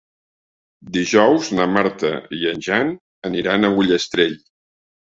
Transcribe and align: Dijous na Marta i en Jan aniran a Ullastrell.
Dijous 0.95 1.51
na 1.59 1.69
Marta 1.75 2.13
i 2.41 2.51
en 2.55 2.65
Jan 2.71 2.93
aniran 3.33 3.67
a 3.67 3.75
Ullastrell. 3.81 4.39